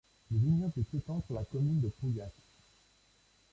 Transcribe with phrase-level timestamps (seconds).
[0.31, 2.33] Le vignoble s'étend sur la commune de Pauillac.